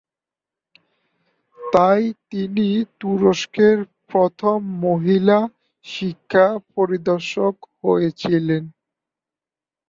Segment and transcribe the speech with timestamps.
[1.59, 2.01] তাই
[2.29, 2.67] তিনি
[2.99, 3.77] তুরস্কের
[4.09, 5.39] প্রথম মহিলা
[5.85, 8.63] শিক্ষা পরিদর্শক হয়েছিলেন।